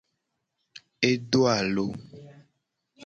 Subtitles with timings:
[1.09, 1.87] E do alo.